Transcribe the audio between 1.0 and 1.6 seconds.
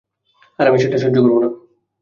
সহ্য করবো না।